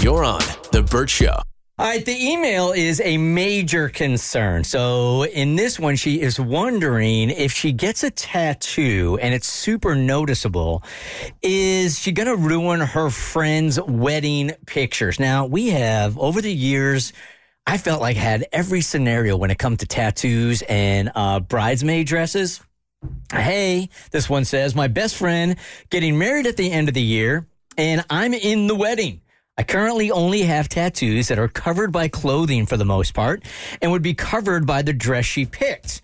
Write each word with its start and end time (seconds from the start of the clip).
You're 0.00 0.24
on 0.24 0.42
The 0.72 0.82
Burt 0.82 1.08
Show. 1.08 1.36
All 1.76 1.86
right, 1.86 2.04
the 2.04 2.16
email 2.16 2.72
is 2.72 3.00
a 3.00 3.16
major 3.18 3.88
concern. 3.88 4.62
So, 4.62 5.24
in 5.24 5.56
this 5.56 5.80
one, 5.80 5.96
she 5.96 6.20
is 6.20 6.38
wondering 6.38 7.30
if 7.30 7.52
she 7.52 7.72
gets 7.72 8.04
a 8.04 8.10
tattoo 8.10 9.18
and 9.20 9.34
it's 9.34 9.48
super 9.48 9.96
noticeable, 9.96 10.84
is 11.42 11.98
she 11.98 12.12
going 12.12 12.28
to 12.28 12.36
ruin 12.36 12.80
her 12.80 13.10
friend's 13.10 13.80
wedding 13.80 14.52
pictures? 14.66 15.18
Now, 15.18 15.46
we 15.46 15.68
have 15.68 16.16
over 16.16 16.40
the 16.40 16.52
years, 16.52 17.12
I 17.66 17.76
felt 17.76 18.00
like 18.00 18.16
had 18.16 18.46
every 18.52 18.82
scenario 18.82 19.36
when 19.36 19.50
it 19.50 19.58
comes 19.58 19.78
to 19.78 19.86
tattoos 19.86 20.62
and 20.68 21.10
uh, 21.14 21.40
bridesmaid 21.40 22.06
dresses. 22.06 22.60
Hey, 23.32 23.88
this 24.12 24.30
one 24.30 24.44
says, 24.44 24.76
my 24.76 24.86
best 24.86 25.16
friend 25.16 25.56
getting 25.90 26.18
married 26.18 26.46
at 26.46 26.56
the 26.56 26.70
end 26.70 26.88
of 26.88 26.94
the 26.94 27.02
year, 27.02 27.46
and 27.76 28.04
I'm 28.08 28.32
in 28.32 28.68
the 28.68 28.76
wedding. 28.76 29.22
I 29.56 29.62
currently 29.62 30.10
only 30.10 30.42
have 30.42 30.68
tattoos 30.68 31.28
that 31.28 31.38
are 31.38 31.46
covered 31.46 31.92
by 31.92 32.08
clothing 32.08 32.66
for 32.66 32.76
the 32.76 32.84
most 32.84 33.14
part 33.14 33.44
and 33.80 33.92
would 33.92 34.02
be 34.02 34.12
covered 34.12 34.66
by 34.66 34.82
the 34.82 34.92
dress 34.92 35.26
she 35.26 35.46
picked. 35.46 36.02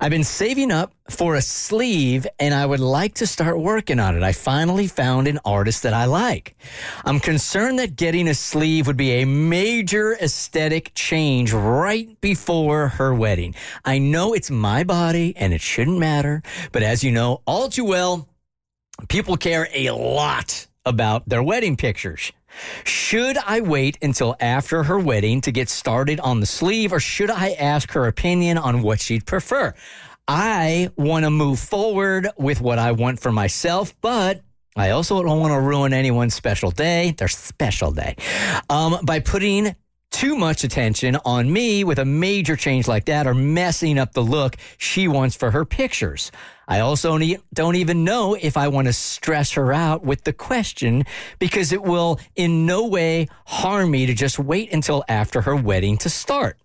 I've 0.00 0.10
been 0.10 0.24
saving 0.24 0.72
up 0.72 0.92
for 1.08 1.36
a 1.36 1.42
sleeve 1.42 2.26
and 2.40 2.52
I 2.52 2.66
would 2.66 2.80
like 2.80 3.14
to 3.14 3.26
start 3.28 3.60
working 3.60 4.00
on 4.00 4.16
it. 4.16 4.24
I 4.24 4.32
finally 4.32 4.88
found 4.88 5.28
an 5.28 5.38
artist 5.44 5.84
that 5.84 5.94
I 5.94 6.06
like. 6.06 6.56
I'm 7.04 7.20
concerned 7.20 7.78
that 7.78 7.94
getting 7.94 8.26
a 8.26 8.34
sleeve 8.34 8.88
would 8.88 8.96
be 8.96 9.12
a 9.12 9.26
major 9.26 10.14
aesthetic 10.14 10.90
change 10.96 11.52
right 11.52 12.20
before 12.20 12.88
her 12.88 13.14
wedding. 13.14 13.54
I 13.84 13.98
know 13.98 14.32
it's 14.32 14.50
my 14.50 14.82
body 14.82 15.34
and 15.36 15.54
it 15.54 15.60
shouldn't 15.60 16.00
matter, 16.00 16.42
but 16.72 16.82
as 16.82 17.04
you 17.04 17.12
know 17.12 17.42
all 17.46 17.68
too 17.68 17.84
well, 17.84 18.28
people 19.08 19.36
care 19.36 19.68
a 19.72 19.90
lot 19.90 20.66
about 20.84 21.28
their 21.28 21.42
wedding 21.42 21.76
pictures. 21.76 22.32
Should 22.84 23.38
I 23.38 23.60
wait 23.60 23.98
until 24.02 24.36
after 24.40 24.82
her 24.82 24.98
wedding 24.98 25.40
to 25.42 25.52
get 25.52 25.68
started 25.68 26.20
on 26.20 26.40
the 26.40 26.46
sleeve, 26.46 26.92
or 26.92 27.00
should 27.00 27.30
I 27.30 27.52
ask 27.52 27.92
her 27.92 28.06
opinion 28.06 28.58
on 28.58 28.82
what 28.82 29.00
she'd 29.00 29.26
prefer? 29.26 29.74
I 30.28 30.90
want 30.96 31.24
to 31.24 31.30
move 31.30 31.58
forward 31.58 32.28
with 32.36 32.60
what 32.60 32.78
I 32.78 32.92
want 32.92 33.20
for 33.20 33.32
myself, 33.32 33.94
but 34.00 34.42
I 34.76 34.90
also 34.90 35.22
don't 35.22 35.40
want 35.40 35.52
to 35.52 35.60
ruin 35.60 35.92
anyone's 35.92 36.34
special 36.34 36.70
day, 36.70 37.14
their 37.18 37.28
special 37.28 37.90
day, 37.90 38.16
um, 38.70 38.98
by 39.04 39.20
putting 39.20 39.74
too 40.12 40.36
much 40.36 40.62
attention 40.62 41.16
on 41.24 41.52
me 41.52 41.82
with 41.82 41.98
a 41.98 42.04
major 42.04 42.54
change 42.54 42.86
like 42.86 43.06
that 43.06 43.26
or 43.26 43.34
messing 43.34 43.98
up 43.98 44.12
the 44.12 44.22
look 44.22 44.56
she 44.78 45.08
wants 45.08 45.34
for 45.34 45.50
her 45.50 45.64
pictures. 45.64 46.30
I 46.68 46.80
also 46.80 47.18
don't 47.52 47.76
even 47.76 48.04
know 48.04 48.34
if 48.40 48.56
I 48.56 48.68
want 48.68 48.86
to 48.86 48.92
stress 48.92 49.52
her 49.52 49.72
out 49.72 50.04
with 50.04 50.22
the 50.24 50.32
question 50.32 51.04
because 51.38 51.72
it 51.72 51.82
will 51.82 52.20
in 52.36 52.66
no 52.66 52.86
way 52.86 53.26
harm 53.46 53.90
me 53.90 54.06
to 54.06 54.14
just 54.14 54.38
wait 54.38 54.72
until 54.72 55.02
after 55.08 55.40
her 55.40 55.56
wedding 55.56 55.98
to 55.98 56.08
start. 56.08 56.56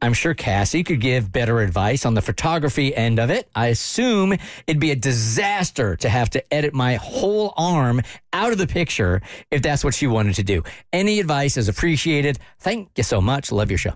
I'm 0.00 0.12
sure 0.12 0.34
Cassie 0.34 0.84
could 0.84 1.00
give 1.00 1.32
better 1.32 1.60
advice 1.60 2.06
on 2.06 2.14
the 2.14 2.22
photography 2.22 2.94
end 2.94 3.18
of 3.18 3.30
it. 3.30 3.48
I 3.54 3.68
assume 3.68 4.34
it'd 4.66 4.80
be 4.80 4.90
a 4.90 4.96
disaster 4.96 5.96
to 5.96 6.08
have 6.08 6.30
to 6.30 6.54
edit 6.54 6.74
my 6.74 6.94
whole 6.96 7.54
arm 7.56 8.02
out 8.32 8.52
of 8.52 8.58
the 8.58 8.66
picture 8.66 9.22
if 9.50 9.62
that's 9.62 9.84
what 9.84 9.94
she 9.94 10.06
wanted 10.06 10.34
to 10.36 10.42
do. 10.42 10.62
Any 10.92 11.20
advice 11.20 11.56
is 11.56 11.68
appreciated. 11.68 12.38
Thank 12.60 12.90
you 12.96 13.04
so 13.04 13.20
much. 13.20 13.50
Love 13.50 13.70
your 13.70 13.78
show. 13.78 13.94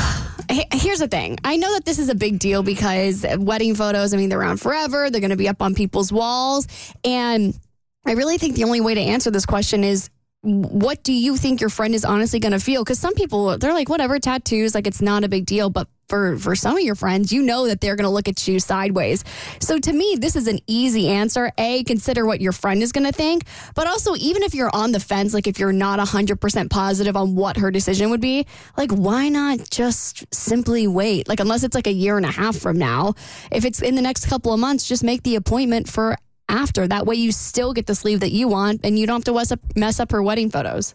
Here's 0.73 0.99
the 0.99 1.07
thing. 1.07 1.37
I 1.43 1.57
know 1.57 1.73
that 1.73 1.85
this 1.85 1.99
is 1.99 2.09
a 2.09 2.15
big 2.15 2.39
deal 2.39 2.63
because 2.63 3.25
wedding 3.37 3.75
photos, 3.75 4.13
I 4.13 4.17
mean, 4.17 4.29
they're 4.29 4.39
around 4.39 4.57
forever. 4.57 5.09
They're 5.09 5.21
going 5.21 5.31
to 5.31 5.37
be 5.37 5.47
up 5.47 5.61
on 5.61 5.75
people's 5.75 6.11
walls. 6.11 6.67
And 7.03 7.57
I 8.05 8.13
really 8.13 8.37
think 8.37 8.55
the 8.55 8.63
only 8.63 8.81
way 8.81 8.95
to 8.95 9.01
answer 9.01 9.31
this 9.31 9.45
question 9.45 9.83
is 9.83 10.09
what 10.43 11.03
do 11.03 11.13
you 11.13 11.37
think 11.37 11.61
your 11.61 11.69
friend 11.69 11.93
is 11.93 12.03
honestly 12.03 12.39
going 12.39 12.53
to 12.53 12.59
feel? 12.59 12.83
Because 12.83 12.99
some 12.99 13.13
people, 13.13 13.57
they're 13.59 13.73
like, 13.73 13.89
whatever, 13.89 14.17
tattoos, 14.17 14.73
like 14.73 14.87
it's 14.87 15.01
not 15.01 15.23
a 15.23 15.29
big 15.29 15.45
deal. 15.45 15.69
But 15.69 15.87
for, 16.09 16.35
for 16.37 16.55
some 16.55 16.75
of 16.75 16.81
your 16.81 16.95
friends, 16.95 17.31
you 17.31 17.43
know 17.43 17.67
that 17.67 17.79
they're 17.79 17.95
going 17.95 18.05
to 18.05 18.11
look 18.11 18.27
at 18.27 18.47
you 18.47 18.59
sideways. 18.59 19.23
So 19.59 19.77
to 19.77 19.93
me, 19.93 20.17
this 20.19 20.35
is 20.35 20.47
an 20.47 20.59
easy 20.65 21.09
answer. 21.09 21.51
A, 21.59 21.83
consider 21.83 22.25
what 22.25 22.41
your 22.41 22.53
friend 22.53 22.81
is 22.81 22.91
going 22.91 23.05
to 23.05 23.13
think. 23.13 23.43
But 23.75 23.85
also, 23.85 24.15
even 24.15 24.41
if 24.41 24.55
you're 24.55 24.75
on 24.75 24.91
the 24.91 24.99
fence, 24.99 25.33
like 25.35 25.45
if 25.45 25.59
you're 25.59 25.71
not 25.71 25.99
100% 25.99 26.69
positive 26.71 27.15
on 27.15 27.35
what 27.35 27.57
her 27.57 27.69
decision 27.69 28.09
would 28.09 28.21
be, 28.21 28.47
like 28.75 28.91
why 28.91 29.29
not 29.29 29.69
just 29.69 30.25
simply 30.33 30.87
wait? 30.87 31.29
Like, 31.29 31.39
unless 31.39 31.63
it's 31.63 31.75
like 31.75 31.87
a 31.87 31.93
year 31.93 32.17
and 32.17 32.25
a 32.25 32.31
half 32.31 32.57
from 32.57 32.77
now, 32.77 33.13
if 33.51 33.63
it's 33.63 33.81
in 33.81 33.93
the 33.93 34.01
next 34.01 34.25
couple 34.25 34.53
of 34.53 34.59
months, 34.59 34.87
just 34.87 35.03
make 35.03 35.21
the 35.21 35.35
appointment 35.35 35.87
for 35.87 36.17
after. 36.51 36.87
That 36.87 37.05
way 37.05 37.15
you 37.15 37.31
still 37.31 37.73
get 37.73 37.87
the 37.87 37.95
sleeve 37.95 38.19
that 38.19 38.31
you 38.31 38.47
want 38.47 38.81
and 38.83 38.99
you 38.99 39.07
don't 39.07 39.25
have 39.25 39.47
to 39.49 39.59
mess 39.75 39.99
up, 39.99 40.11
her 40.11 40.21
wedding 40.21 40.51
photos. 40.51 40.93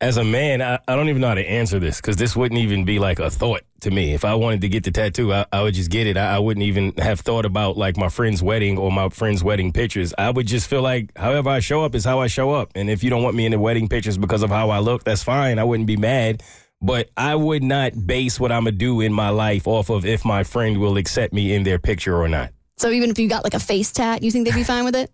As 0.00 0.16
a 0.16 0.24
man, 0.24 0.60
I, 0.60 0.78
I 0.88 0.96
don't 0.96 1.08
even 1.08 1.22
know 1.22 1.28
how 1.28 1.34
to 1.34 1.48
answer 1.48 1.78
this 1.78 2.00
because 2.00 2.16
this 2.16 2.36
wouldn't 2.36 2.60
even 2.60 2.84
be 2.84 2.98
like 2.98 3.18
a 3.18 3.30
thought 3.30 3.62
to 3.80 3.90
me. 3.90 4.12
If 4.12 4.24
I 4.24 4.34
wanted 4.34 4.60
to 4.62 4.68
get 4.68 4.84
the 4.84 4.90
tattoo, 4.90 5.32
I, 5.32 5.46
I 5.52 5.62
would 5.62 5.74
just 5.74 5.90
get 5.90 6.06
it. 6.06 6.16
I, 6.16 6.36
I, 6.36 6.38
wouldn't 6.38 6.64
even 6.64 6.92
have 6.98 7.20
thought 7.20 7.44
about 7.44 7.76
like 7.76 7.96
my 7.96 8.08
friend's 8.08 8.42
wedding 8.42 8.76
or 8.76 8.90
my 8.90 9.08
friend's 9.08 9.42
wedding 9.44 9.72
pictures. 9.72 10.12
I 10.18 10.30
would 10.30 10.46
just 10.46 10.68
feel 10.68 10.82
like 10.82 11.16
however 11.16 11.50
I 11.50 11.60
show 11.60 11.84
up 11.84 11.94
is 11.94 12.04
how 12.04 12.20
I 12.20 12.26
show 12.26 12.50
up. 12.50 12.72
And 12.74 12.90
if 12.90 13.04
you 13.04 13.10
don't 13.10 13.22
want 13.22 13.36
me 13.36 13.46
in 13.46 13.52
the 13.52 13.58
wedding 13.58 13.88
pictures 13.88 14.18
because 14.18 14.42
of 14.42 14.50
how 14.50 14.70
I 14.70 14.80
look, 14.80 15.04
that's 15.04 15.22
fine. 15.22 15.58
I 15.58 15.64
wouldn't 15.64 15.86
be 15.86 15.96
mad. 15.96 16.42
But 16.82 17.08
I 17.16 17.34
would 17.34 17.62
not 17.62 18.06
base 18.06 18.38
what 18.38 18.52
I'm 18.52 18.64
going 18.64 18.74
to 18.74 18.78
do 18.78 19.00
in 19.00 19.12
my 19.12 19.30
life 19.30 19.66
off 19.66 19.88
of 19.88 20.04
if 20.04 20.24
my 20.24 20.44
friend 20.44 20.78
will 20.78 20.98
accept 20.98 21.32
me 21.32 21.54
in 21.54 21.62
their 21.62 21.78
picture 21.78 22.20
or 22.20 22.28
not. 22.28 22.53
So 22.76 22.90
even 22.90 23.10
if 23.10 23.18
you 23.18 23.28
got 23.28 23.44
like 23.44 23.54
a 23.54 23.60
face 23.60 23.92
tat, 23.92 24.22
you 24.22 24.30
think 24.30 24.46
they'd 24.46 24.54
be 24.54 24.64
fine 24.74 24.84
with 24.84 24.96
it? 24.96 25.10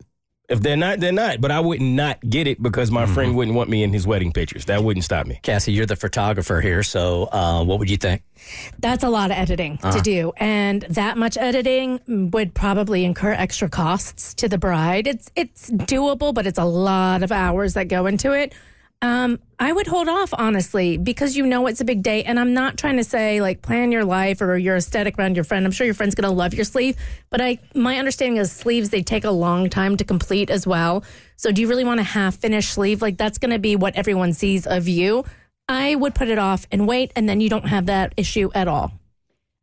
If 0.50 0.60
they're 0.62 0.76
not, 0.76 0.98
they're 0.98 1.12
not. 1.12 1.40
But 1.40 1.52
I 1.52 1.60
would 1.60 1.80
not 1.80 2.20
get 2.28 2.48
it 2.48 2.60
because 2.60 2.90
my 2.90 3.04
mm-hmm. 3.04 3.14
friend 3.14 3.36
wouldn't 3.36 3.56
want 3.56 3.70
me 3.70 3.84
in 3.84 3.92
his 3.92 4.04
wedding 4.04 4.32
pictures. 4.32 4.64
That 4.64 4.82
wouldn't 4.82 5.04
stop 5.04 5.24
me. 5.28 5.38
Cassie, 5.42 5.72
you're 5.72 5.86
the 5.86 5.94
photographer 5.94 6.60
here, 6.60 6.82
so 6.82 7.28
uh, 7.30 7.62
what 7.64 7.78
would 7.78 7.88
you 7.88 7.96
think? 7.96 8.22
That's 8.80 9.04
a 9.04 9.08
lot 9.08 9.30
of 9.30 9.36
editing 9.36 9.78
uh-huh. 9.80 9.96
to 9.96 10.02
do, 10.02 10.32
and 10.38 10.82
that 10.90 11.16
much 11.16 11.36
editing 11.36 12.00
would 12.32 12.52
probably 12.52 13.04
incur 13.04 13.32
extra 13.32 13.68
costs 13.68 14.34
to 14.34 14.48
the 14.48 14.58
bride. 14.58 15.06
It's 15.06 15.30
it's 15.36 15.70
doable, 15.70 16.34
but 16.34 16.48
it's 16.48 16.58
a 16.58 16.64
lot 16.64 17.22
of 17.22 17.30
hours 17.30 17.74
that 17.74 17.86
go 17.86 18.06
into 18.06 18.32
it. 18.32 18.52
Um, 19.02 19.38
I 19.58 19.72
would 19.72 19.86
hold 19.86 20.08
off 20.08 20.34
honestly 20.36 20.98
because 20.98 21.34
you 21.34 21.46
know 21.46 21.66
it's 21.66 21.80
a 21.80 21.86
big 21.86 22.02
day, 22.02 22.22
and 22.22 22.38
I'm 22.38 22.52
not 22.52 22.76
trying 22.76 22.98
to 22.98 23.04
say 23.04 23.40
like 23.40 23.62
plan 23.62 23.92
your 23.92 24.04
life 24.04 24.42
or 24.42 24.58
your 24.58 24.76
aesthetic 24.76 25.18
around 25.18 25.36
your 25.36 25.44
friend. 25.44 25.64
I'm 25.64 25.72
sure 25.72 25.86
your 25.86 25.94
friend's 25.94 26.14
gonna 26.14 26.32
love 26.32 26.52
your 26.52 26.66
sleeve, 26.66 26.96
but 27.30 27.40
I 27.40 27.58
my 27.74 27.96
understanding 27.96 28.36
is 28.38 28.52
sleeves 28.52 28.90
they 28.90 29.02
take 29.02 29.24
a 29.24 29.30
long 29.30 29.70
time 29.70 29.96
to 29.96 30.04
complete 30.04 30.50
as 30.50 30.66
well. 30.66 31.02
So 31.36 31.50
do 31.50 31.62
you 31.62 31.68
really 31.68 31.84
want 31.84 32.00
a 32.00 32.04
half 32.04 32.36
finished 32.36 32.72
sleeve? 32.72 33.00
Like 33.00 33.16
that's 33.16 33.38
gonna 33.38 33.58
be 33.58 33.74
what 33.74 33.96
everyone 33.96 34.34
sees 34.34 34.66
of 34.66 34.86
you. 34.86 35.24
I 35.66 35.94
would 35.94 36.14
put 36.14 36.28
it 36.28 36.38
off 36.38 36.66
and 36.70 36.86
wait, 36.86 37.12
and 37.16 37.26
then 37.26 37.40
you 37.40 37.48
don't 37.48 37.68
have 37.68 37.86
that 37.86 38.12
issue 38.18 38.50
at 38.54 38.68
all. 38.68 38.99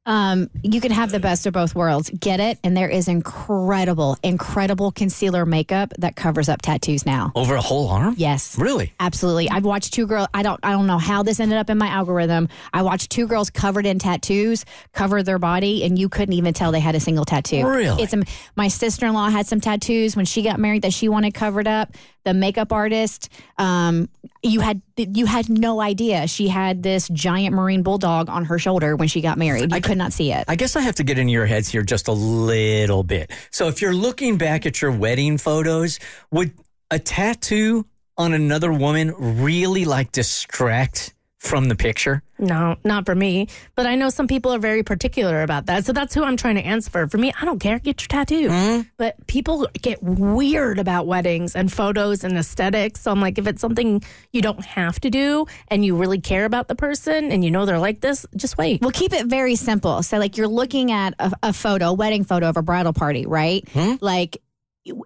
Um, 0.08 0.50
you 0.64 0.80
can 0.80 0.92
have 0.92 1.12
the 1.12 1.20
best 1.20 1.46
of 1.46 1.54
both 1.54 1.76
worlds. 1.76 2.10
Get 2.10 2.40
it? 2.40 2.58
And 2.64 2.76
there 2.76 2.88
is 2.88 3.10
incredible, 3.10 4.18
incredible 4.24 4.92
concealer 4.92 5.46
makeup 5.46 5.94
that 6.00 6.16
covers 6.16 6.48
up 6.48 6.62
tattoos 6.62 7.06
now. 7.06 7.34
Over 7.36 7.56
a 7.56 7.62
whole 7.62 7.90
arm? 7.90 8.16
Yes. 8.18 8.58
Really? 8.58 8.94
Absolutely. 9.02 9.50
I've 9.50 9.66
watched 9.66 9.94
two 9.94 10.08
girls. 10.08 10.30
I 10.34 10.44
don't. 10.44 10.60
I 10.64 10.72
don't 10.72 10.88
know 10.88 10.98
how 10.98 11.24
this 11.24 11.40
ended 11.40 11.58
up 11.58 11.70
in 11.70 11.78
my 11.78 11.88
algorithm. 11.90 12.48
I 12.74 12.82
watched 12.84 13.12
two 13.12 13.28
girls 13.28 13.50
covered 13.50 13.86
in 13.86 14.00
tattoos 14.00 14.64
cover 14.94 15.22
their 15.24 15.40
body, 15.40 15.84
and 15.84 16.00
you 16.00 16.08
couldn't 16.10 16.34
even 16.34 16.54
tell 16.54 16.72
they 16.72 16.80
had 16.80 16.96
a 16.96 17.00
single 17.00 17.26
tattoo. 17.26 17.68
Really? 17.68 18.02
It's 18.02 18.16
my 18.56 18.70
sister 18.70 19.06
in 19.06 19.14
law 19.14 19.30
had 19.30 19.46
some 19.46 19.60
tattoos 19.60 20.16
when 20.16 20.26
she 20.26 20.42
got 20.42 20.60
married 20.60 20.84
that 20.84 20.94
she 20.94 21.10
wanted 21.10 21.34
covered 21.34 21.68
up 21.68 21.92
the 22.28 22.34
makeup 22.34 22.74
artist. 22.74 23.30
Um, 23.58 24.10
you 24.44 24.60
had 24.60 24.82
you 24.98 25.26
had 25.26 25.48
no 25.48 25.80
idea 25.80 26.28
she 26.28 26.50
had 26.50 26.84
this 26.84 27.08
giant 27.08 27.56
marine 27.56 27.84
bulldog 27.84 28.30
on 28.30 28.44
her 28.46 28.60
shoulder 28.60 28.98
when 28.98 29.08
she 29.08 29.22
got 29.22 29.38
married. 29.38 29.74
You 29.74 29.82
could 29.82 29.98
not 29.98 30.12
see 30.12 30.34
it. 30.34 30.44
I 30.50 30.58
guess 30.58 30.76
I 30.76 30.82
have 30.82 30.96
to 30.96 31.06
get 31.06 31.18
into 31.18 31.32
your 31.32 31.46
heads 31.46 31.70
here 31.70 31.84
just 31.84 32.10
a 32.10 32.12
little 32.12 33.04
bit. 33.04 33.32
So 33.50 33.70
if 33.70 33.82
you're 33.82 33.96
looking 33.96 34.38
back 34.38 34.66
at 34.66 34.82
your 34.82 34.92
wedding 34.92 35.38
photos, 35.38 36.00
would 36.30 36.52
a 36.92 37.00
tattoo 37.00 37.86
on 38.18 38.34
another 38.34 38.74
woman 38.74 39.14
really 39.18 39.86
like 39.86 40.12
distract 40.12 41.14
from 41.40 41.70
the 41.70 41.76
picture? 41.76 42.24
No, 42.40 42.78
not 42.84 43.06
for 43.06 43.16
me. 43.16 43.48
But 43.76 43.86
I 43.86 43.96
know 43.96 44.10
some 44.10 44.28
people 44.28 44.54
are 44.54 44.60
very 44.60 44.84
particular 44.84 45.42
about 45.44 45.66
that. 45.68 45.86
So 45.86 45.94
that's 45.94 46.14
who 46.14 46.24
I'm 46.24 46.38
trying 46.38 46.56
to 46.56 46.62
answer 46.62 46.90
for. 46.90 47.08
For 47.08 47.18
me, 47.18 47.32
I 47.40 47.46
don't 47.46 47.60
care. 47.60 47.80
Get 47.80 48.02
your 48.02 48.08
tattoo. 48.08 48.50
Mm-hmm. 48.50 48.82
But 48.98 49.26
people 49.28 49.68
get 49.82 50.02
weird 50.04 50.80
about 50.80 51.08
weddings 51.08 51.56
and 51.56 51.72
photos 51.72 52.24
and 52.24 52.38
aesthetics. 52.38 53.02
So 53.02 53.12
I'm 53.12 53.22
like, 53.22 53.38
if 53.38 53.48
it's 53.48 53.62
something 53.62 54.04
you 54.32 54.42
don't 54.42 54.64
have 54.64 55.00
to 55.02 55.10
do 55.10 55.46
and 55.70 55.84
you 55.84 55.96
really 55.96 56.20
care 56.20 56.46
about 56.46 56.68
the 56.68 56.76
person 56.76 57.32
and 57.32 57.44
you 57.44 57.52
know 57.52 57.66
they're 57.66 57.80
like 57.80 58.02
this, 58.02 58.26
just 58.36 58.58
wait. 58.58 58.82
We'll 58.82 58.92
keep 58.92 59.14
it 59.14 59.28
very 59.28 59.56
simple. 59.56 60.04
So, 60.04 60.18
like, 60.18 60.38
you're 60.38 60.48
looking 60.48 60.92
at 60.92 61.14
a, 61.20 61.32
a 61.44 61.54
photo, 61.54 61.88
a 61.88 61.94
wedding 61.94 62.24
photo 62.24 62.50
of 62.50 62.58
a 62.58 62.62
bridal 62.62 62.94
party, 62.94 63.26
right? 63.26 63.66
Mm-hmm. 63.66 64.04
Like, 64.04 64.38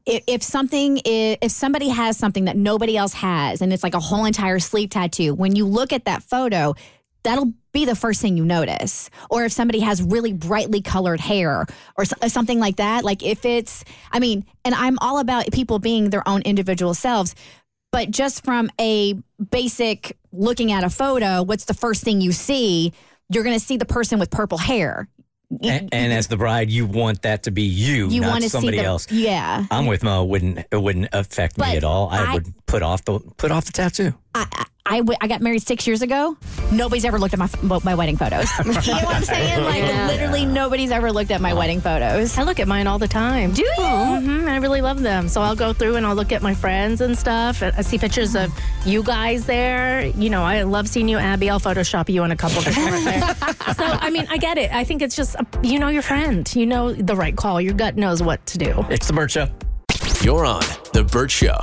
if, 0.06 0.44
something 0.44 0.98
is, 1.06 1.38
if 1.42 1.52
somebody 1.52 1.90
has 1.90 2.18
something 2.18 2.46
that 2.46 2.58
nobody 2.58 2.98
else 2.98 3.14
has, 3.14 3.62
and 3.62 3.72
it's 3.74 3.84
like 3.84 3.94
a 3.94 4.00
whole 4.00 4.26
entire 4.26 4.60
sleeve 4.60 4.90
tattoo, 4.90 5.34
when 5.34 5.56
you 5.56 5.66
look 5.66 5.94
at 5.94 6.06
that 6.06 6.24
photo, 6.24 6.74
that'll 7.24 7.54
be 7.72 7.86
the 7.86 7.96
first 7.96 8.22
thing 8.22 8.38
you 8.38 8.46
notice. 8.46 9.10
Or 9.30 9.46
if 9.46 9.52
somebody 9.52 9.80
has 9.80 10.02
really 10.02 10.34
brightly 10.34 10.82
colored 10.82 11.20
hair 11.20 11.66
or 11.98 12.06
uh, 12.22 12.28
something 12.28 12.60
like 12.60 12.78
that, 12.78 13.04
like 13.04 13.24
if 13.24 13.46
it's, 13.46 13.84
I 14.12 14.20
mean, 14.20 14.46
and 14.66 14.76
I'm 14.76 14.98
all 15.00 15.20
about 15.20 15.52
people 15.52 15.80
being 15.80 16.10
their 16.10 16.28
own 16.28 16.42
individual 16.42 16.94
selves. 16.94 17.36
But 17.92 18.10
just 18.10 18.44
from 18.46 18.70
a 18.80 19.16
basic 19.52 20.18
looking 20.32 20.72
at 20.72 20.84
a 20.84 20.90
photo, 20.90 21.44
what's 21.44 21.66
the 21.66 21.74
first 21.74 22.04
thing 22.04 22.22
you 22.22 22.32
see? 22.32 22.94
You're 23.30 23.44
going 23.44 23.58
to 23.58 23.66
see 23.66 23.78
the 23.78 23.86
person 23.86 24.20
with 24.20 24.30
purple 24.32 24.58
hair. 24.58 25.08
And, 25.64 25.90
and 25.94 26.14
as 26.14 26.28
the 26.28 26.38
bride, 26.38 26.70
you 26.72 26.86
want 26.86 27.24
that 27.24 27.44
to 27.44 27.52
be 27.52 27.64
you, 27.64 28.08
You 28.10 28.22
not 28.22 28.30
want 28.32 28.44
to 28.44 28.50
see 28.50 28.50
somebody 28.50 28.78
the, 28.78 28.84
else. 28.86 29.12
Yeah. 29.12 29.66
I'm 29.70 29.86
with 29.86 30.04
Mo. 30.04 30.24
It 30.24 30.28
wouldn't 30.30 30.60
it 30.72 30.82
wouldn't 30.82 31.10
affect 31.14 31.58
me 31.58 31.76
at 31.76 31.84
all. 31.84 32.10
I, 32.10 32.32
I- 32.32 32.34
would 32.36 32.54
put 32.66 32.82
off 32.84 33.04
the 33.06 33.20
put 33.38 33.52
off 33.52 33.66
the 33.66 33.72
tattoo. 33.74 34.14
I, 34.34 34.66
I, 34.86 34.96
I 34.96 34.98
w- 35.00 35.18
I 35.22 35.28
got 35.28 35.42
married 35.42 35.62
six 35.66 35.86
years 35.88 36.02
ago. 36.02 36.38
Nobody's 36.72 37.06
ever 37.06 37.20
looked 37.20 37.34
at 37.34 37.40
my 37.40 37.46
f- 37.46 37.84
my 37.84 37.96
wedding 37.96 38.18
photos. 38.18 38.50
you 38.66 38.66
know 38.72 38.74
what 39.00 39.16
I'm 39.16 39.24
saying? 39.24 39.64
Like 39.64 40.08
literally, 40.08 40.46
nobody's 40.46 40.92
ever 40.92 41.12
looked 41.12 41.32
at 41.32 41.42
my 41.42 41.54
wedding 41.54 41.82
photos. 41.82 42.38
I 42.38 42.44
look 42.44 42.60
at 42.60 42.68
mine 42.68 42.88
all 42.88 43.00
the 43.00 43.08
time. 43.08 43.52
Do 43.54 43.62
you? 43.64 43.74
hmm 43.78 44.48
I 44.48 44.58
really 44.58 44.82
love 44.82 45.02
them. 45.02 45.28
So 45.28 45.42
I'll 45.42 45.56
go 45.56 45.74
through 45.74 45.96
and 45.96 46.06
I'll 46.06 46.16
look 46.16 46.32
at 46.32 46.42
my 46.42 46.54
friends 46.54 47.02
and 47.02 47.18
stuff. 47.18 47.62
I 47.64 47.82
see 47.82 47.98
pictures 47.98 48.36
of 48.36 48.52
you 48.86 49.04
guys 49.04 49.46
there. 49.46 50.06
You 50.08 50.30
know, 50.30 50.44
I 50.44 50.64
love 50.64 50.88
seeing 50.88 51.08
you, 51.08 51.18
Abby. 51.18 51.50
I'll 51.50 51.60
Photoshop 51.60 52.10
you 52.10 52.24
in 52.24 52.32
a 52.32 52.36
couple 52.38 52.62
pictures 52.62 53.04
there. 53.06 53.36
So, 53.76 53.86
I 53.86 54.10
mean, 54.10 54.28
I 54.30 54.38
get 54.38 54.58
it. 54.58 54.72
I 54.74 54.84
think 54.84 55.02
it's 55.02 55.16
just, 55.16 55.36
uh, 55.40 55.44
you 55.64 55.80
know, 55.80 55.88
your 55.88 56.02
friend. 56.02 56.50
You 56.56 56.66
know 56.66 56.92
the 56.94 57.16
right 57.16 57.36
call. 57.36 57.62
Your 57.62 57.74
gut 57.74 57.96
knows 57.96 58.22
what 58.22 58.46
to 58.48 58.58
do. 58.58 58.86
It's 58.90 59.08
the 59.08 59.14
Burt 59.14 59.32
Show. 59.32 59.48
You're 60.22 60.46
on 60.46 60.62
The 60.94 61.08
Burt 61.10 61.32
Show. 61.32 61.56